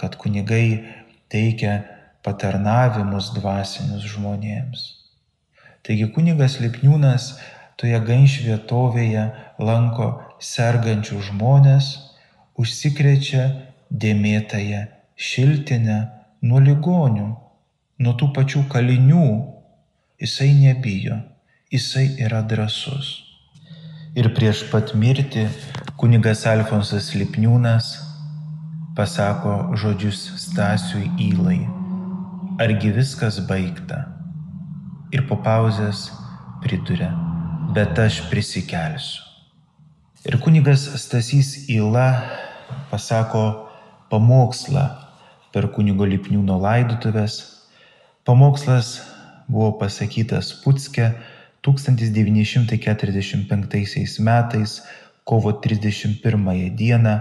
[0.00, 0.84] kad kunigai
[1.28, 1.82] teikia
[2.24, 4.84] patarnavimus dvasinius žmonėms.
[5.84, 7.34] Taigi kunigas Lipniūnas
[7.80, 9.28] toje ganšvietovėje
[9.62, 10.08] lanko
[10.42, 11.92] sergančių žmonės,
[12.58, 13.44] užsikrečia
[13.90, 14.82] dėmėtąją
[15.28, 16.00] šiltinę
[16.48, 17.28] nuo ligonių,
[18.02, 19.28] nuo tų pačių kalinių.
[20.18, 21.20] Jisai nebijo,
[21.70, 23.27] jisai yra drasus.
[24.16, 25.42] Ir prieš pat mirtį
[26.00, 27.90] kunigas Alfonsas Lipniūnas
[28.96, 31.58] pasako žodžius Stasiui Įlai.
[32.64, 34.06] Argi viskas baigta?
[35.12, 36.06] Ir po pauzės
[36.64, 37.10] priduria,
[37.76, 39.20] bet aš prisikelsiu.
[40.24, 42.08] Ir kunigas Stasys Įla
[42.88, 43.44] pasako
[44.08, 44.88] pamokslą
[45.52, 47.42] per kunigo Lipniūno laidutuvės.
[48.24, 49.02] Pamokslas
[49.48, 51.12] buvo pasakytas Putske
[51.66, 54.82] 1945 metais
[55.24, 57.20] kovo 31 dieną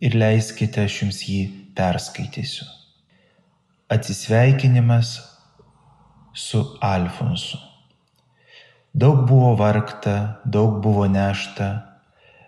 [0.00, 2.64] ir leiskite aš jums jį perskaitysiu.
[3.90, 5.20] Atsisveikinimas
[6.34, 7.58] su Alfonsu.
[8.94, 11.68] Daug buvo vargta, daug buvo nešta,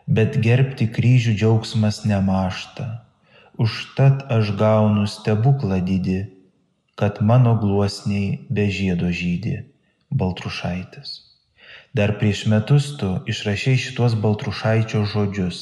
[0.06, 2.88] bet gerbti kryžių džiaugsmas nemašta.
[3.62, 6.20] Užtat aš gaunu stebuklą didį,
[6.98, 9.71] kad mano gluosniai be žiedo žydė.
[10.12, 11.12] Baltrušaitis.
[11.96, 15.59] Dar prieš metus tu išrašiai šitos Baltrušaičio žodžius.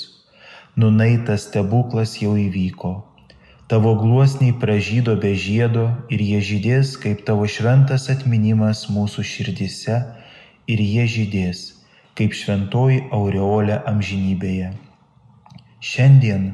[0.77, 2.93] Nunaitas stebuklas jau įvyko.
[3.71, 9.99] Tavo gluosniai pražydo be žiedo ir jie žydės kaip tavo šventas atminimas mūsų širdise
[10.67, 11.67] ir jie žydės
[12.19, 14.73] kaip šventoji aureolė amžinybėje.
[15.81, 16.51] Šiandien,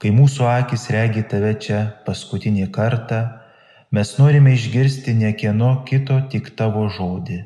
[0.00, 3.18] kai mūsų akis regi tave čia paskutinį kartą,
[3.92, 7.44] mes norime išgirsti ne kieno kito, tik tavo žodį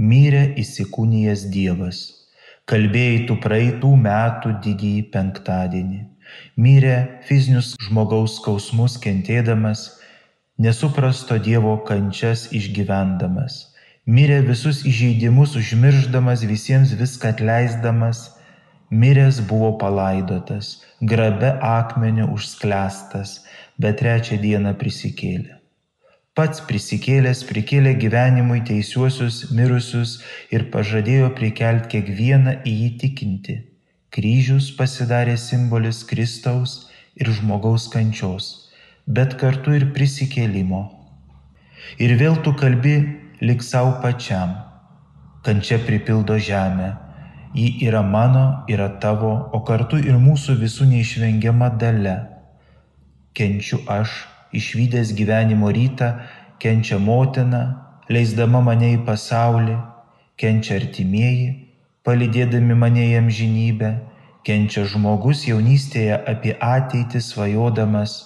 [0.00, 1.98] mirė įsikūnijęs Dievas.
[2.70, 6.00] Kalbėjai tu praeitų metų didįjį penktadienį.
[6.56, 9.98] Mirė fizinius žmogaus skausmus kentėdamas,
[10.56, 13.74] nesuprasto Dievo kančias išgyvendamas.
[14.06, 18.30] Mirė visus įžeidimus užmirždamas, visiems viską atleisdamas.
[18.90, 23.44] Miręs buvo palaidotas, grabe akmeniu užsklęstas,
[23.80, 25.60] bet trečią dieną prisikėlė
[26.40, 30.12] pats prisikėlęs prikėlė gyvenimui teisiuosius mirusius
[30.56, 33.56] ir pažadėjo prikelt kiekvieną į jį tikinti.
[34.14, 36.72] Kryžius pasidarė simbolis Kristaus
[37.20, 38.46] ir žmogaus kančios,
[39.18, 40.80] bet kartu ir prisikėlimo.
[42.00, 42.96] Ir vėl tu kalbi
[43.44, 44.56] lik savo pačiam.
[45.44, 46.90] Kančia pripildo žemę.
[47.52, 52.16] Ji yra mano, yra tavo, o kartu ir mūsų visų neišvengiama dalė.
[53.34, 54.10] Kenčiu aš
[54.52, 56.18] išvykęs gyvenimo rytą,
[56.58, 57.62] kenčia motina,
[58.10, 59.76] leisdama mane į pasaulį,
[60.40, 61.50] kenčia artimieji,
[62.02, 63.90] palydėdami mane į amžinybę,
[64.46, 68.16] kenčia žmogus jaunystėje apie ateitį svajodamas,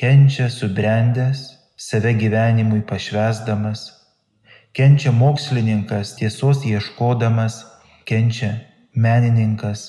[0.00, 1.44] kenčia subrendęs,
[1.76, 3.84] save gyvenimui pašvesdamas,
[4.72, 7.60] kenčia mokslininkas tiesos ieškodamas,
[8.08, 8.54] kenčia
[8.96, 9.84] menininkas,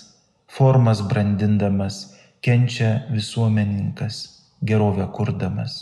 [0.51, 2.03] formas brandindamas,
[2.43, 4.30] kenčia visuomenininkas
[4.61, 5.77] gerovę kurdamas.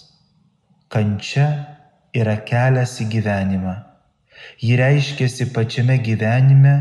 [0.89, 1.47] Kančia
[2.15, 3.75] yra kelias į gyvenimą.
[4.63, 6.75] Ji reiškiasi pačiame gyvenime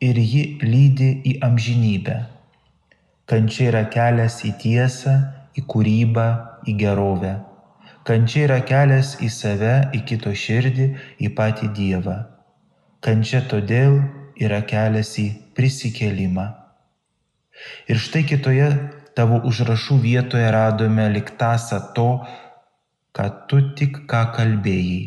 [0.00, 2.18] ir ji lydi į amžinybę.
[3.26, 5.14] Kančia yra kelias į tiesą,
[5.58, 6.28] į kūrybą,
[6.68, 7.34] į gerovę.
[8.04, 10.90] Kančia yra kelias į save, į kito širdį,
[11.24, 12.18] į patį Dievą.
[13.04, 13.96] Kančia todėl
[14.40, 16.44] yra kelias į prisikėlimą.
[17.88, 18.68] Ir štai kitoje
[19.18, 22.08] tavo užrašų vietoje radome liktasą to,
[23.14, 25.02] ką tu tik ką kalbėjai.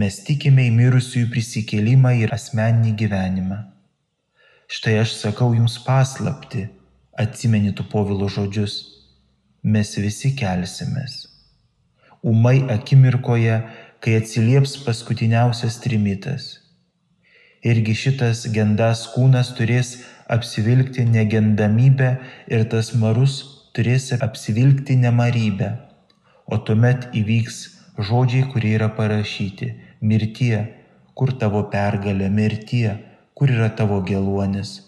[0.00, 3.58] Mes tikime į mirusiųjų prisikėlimą ir asmeninį gyvenimą.
[4.68, 6.66] Štai aš sakau jums paslapti,
[7.16, 8.74] atsimeni tu povilo žodžius,
[9.64, 11.22] mes visi kelsimės.
[12.22, 13.62] Umai akimirkoje,
[14.04, 16.50] kai atsilieps paskutiniausias trimitas.
[17.64, 19.96] Irgi šitas gendas kūnas turės
[20.28, 22.10] apsivilkti negendamybę
[22.52, 23.40] ir tas marus
[23.76, 25.70] turės apsivilkti nemarybę.
[26.48, 27.56] O tuomet įvyks
[28.08, 29.72] žodžiai, kurie yra parašyti-
[30.08, 30.68] mirtie,
[31.14, 32.98] kur tavo pergalė, mirtie,
[33.34, 34.80] kur yra tavo geluonis.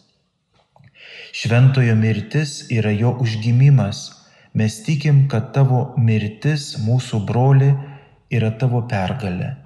[1.32, 4.10] Šventojo mirtis yra jo užgimimas.
[4.54, 7.70] Mes tikim, kad tavo mirtis, mūsų broli,
[8.30, 9.56] yra tavo pergalė.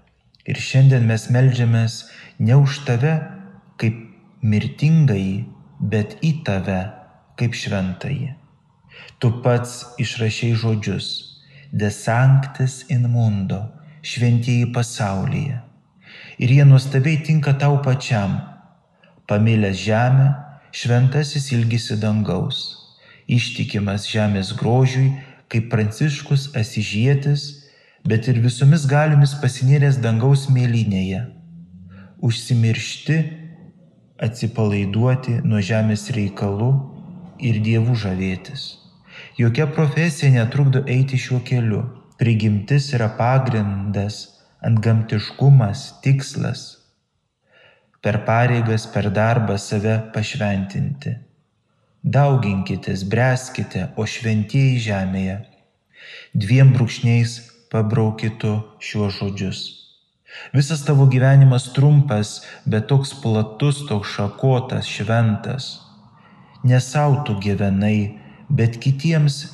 [0.45, 3.15] Ir šiandien mes melžiamės ne už tave
[3.81, 3.97] kaip
[4.43, 5.45] mirtingai,
[5.81, 6.81] bet į tave
[7.39, 8.35] kaip šventąjį.
[9.19, 11.15] Tu pats išrašiai žodžius
[11.75, 13.59] De sanctis in mundo,
[14.03, 15.57] šventieji pasaulyje.
[16.39, 18.37] Ir jie nuostabiai tinka tau pačiam.
[19.27, 20.29] Pamilęs žemę,
[20.71, 22.61] šventasis ilgisi dangaus.
[23.27, 25.17] Ištikimas žemės grožiui,
[25.51, 27.43] kaip pranciškus asižėtis,
[28.07, 31.25] bet ir visomis galiomis pasinėręs dangaus mėlynėje.
[32.23, 33.19] Užsimiršti
[34.23, 36.71] atsipalaiduoti nuo žemės reikalų
[37.43, 38.65] ir dievų žavėtis.
[39.39, 41.83] Jokia profesija netrukdo eiti šiuo keliu.
[42.19, 46.65] Prigimtis yra pagrindas, antgamtiškumas, tikslas.
[48.05, 51.17] Per pareigas, per darbą save pašventinti.
[52.05, 55.39] dauginkitės, breskite, o šventieji žemėje.
[56.37, 57.39] Dviem brūkšniais
[57.73, 59.84] pabraukitu šiuos žodžius.
[60.55, 65.69] Visas tavo gyvenimas trumpas, bet toks platus, toks šakotas, šventas.
[66.65, 69.45] Nesautų gyvenai, bet kitiems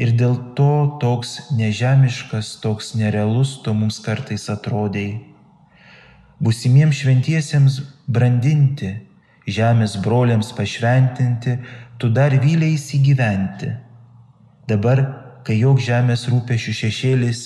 [0.00, 5.22] ir dėl to toks nežemiškas, toks nerealus tu mums kartais atrodėjai.
[6.44, 7.76] Būsimiems šventiesiems
[8.10, 8.90] brandinti,
[9.46, 11.58] žemės broliams pašventinti,
[11.98, 13.70] tu dar vyliai įsigyventi.
[14.68, 15.04] Dabar,
[15.46, 17.44] kai jog žemės rūpešių šešėlis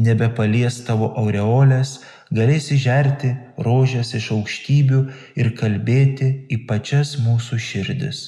[0.00, 1.98] nebepalies tavo aureolės,
[2.34, 5.00] galėsi žerti rožės iš aukštybių
[5.40, 8.20] ir kalbėti į pačias mūsų širdis.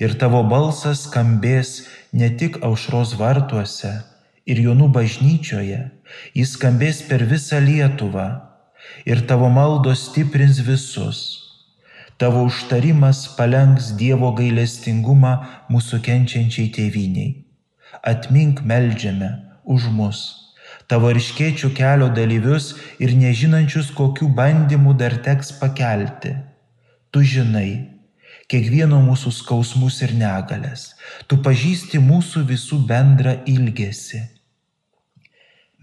[0.00, 1.82] Ir tavo balsas skambės
[2.16, 3.92] ne tik aušros vartuose
[4.48, 5.82] ir jaunų bažnyčioje,
[6.36, 8.28] jis skambės per visą Lietuvą
[9.04, 11.20] ir tavo maldos stiprins visus.
[12.20, 15.32] Tavo užtarimas palenks Dievo gailestingumą
[15.72, 17.30] mūsų kenčiančiai tėviniai.
[18.04, 19.30] Atmink melžiame
[19.64, 20.20] už mus,
[20.90, 26.34] tavo iškėčių kelio dalyvius ir nežinančius, kokių bandymų dar teks pakelti.
[27.14, 27.70] Tu žinai
[28.50, 30.90] kiekvieno mūsų skausmus ir negalės,
[31.30, 34.24] tu pažįsti mūsų visų bendrą ilgesį.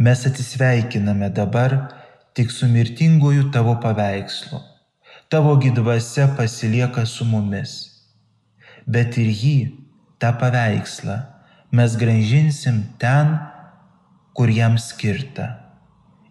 [0.03, 1.78] Mes atsisveikiname dabar
[2.38, 4.60] tik su mirtinguoju tavo paveikslu.
[5.32, 7.72] Tavo gydvase pasilieka su mumis.
[8.86, 9.58] Bet ir jį,
[10.20, 11.18] tą paveikslą,
[11.76, 13.34] mes gražinsim ten,
[14.38, 15.47] kur jam skirta.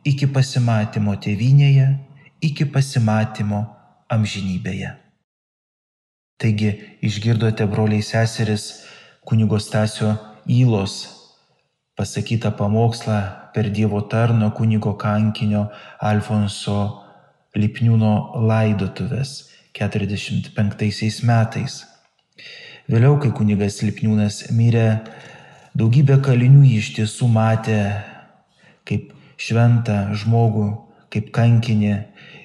[0.07, 1.88] Iki pasimatymo tėvinėje,
[2.46, 3.64] iki pasimatymo
[4.14, 4.92] amžinybėje.
[6.38, 6.70] Taigi
[7.02, 8.68] išgirdote broliai seseris
[9.26, 10.12] kunigo Stasio
[10.46, 10.94] Įlos
[11.98, 13.18] pasakytą pamokslą
[13.54, 15.66] per Dievo tarno kunigo kankinio
[15.98, 16.78] Alfonso
[17.57, 18.14] Lipniūno
[18.46, 19.30] laidotuvės
[19.74, 21.80] 45 metais.
[22.86, 25.00] Vėliau, kai kunigas Lipniūnas mirė,
[25.77, 27.81] daugybė kalinių jį iš tiesų matė
[28.89, 30.68] kaip šventą žmogų,
[31.12, 31.95] kaip kankinį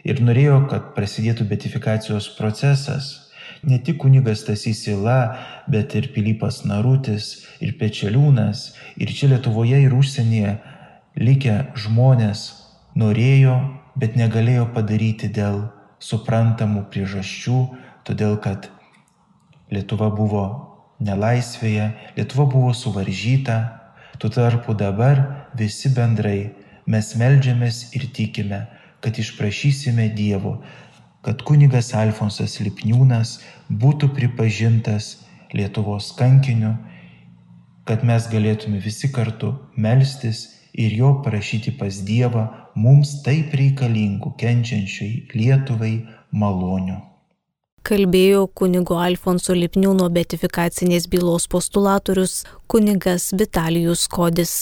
[0.07, 3.11] ir norėjo, kad prasidėtų betifikacijos procesas.
[3.63, 5.35] Ne tik kunigas Stasys Ila,
[5.69, 10.55] bet ir Pilypas Narutis, ir Pečeliūnas, ir čia Lietuvoje, ir užsienyje
[11.21, 12.47] likę žmonės
[12.97, 13.59] norėjo,
[13.95, 15.67] bet negalėjo padaryti dėl
[16.01, 17.61] suprantamų priežasčių,
[18.07, 18.71] todėl kad
[19.71, 20.70] Lietuva buvo
[21.01, 23.57] nelaisvėje, Lietuva buvo suvaržyta,
[24.21, 26.53] tuo tarpu dabar visi bendrai
[26.85, 28.67] mes melžiamės ir tikime,
[29.01, 30.59] kad išprašysime Dievo
[31.21, 33.39] kad kunigas Alfonsas Lipniūnas
[33.69, 35.19] būtų pripažintas
[35.53, 36.73] Lietuvos kankiniu,
[37.85, 45.27] kad mes galėtume visi kartu melstis ir jo prašyti pas Dievą mums taip reikalingų kenčiančiai
[45.35, 45.93] Lietuvai
[46.31, 47.10] malonių.
[47.81, 54.53] Kalbėjo kunigo Alfonso Lipniūno betifikacinės bylos postulatorius kunigas Vitalijus Kodis.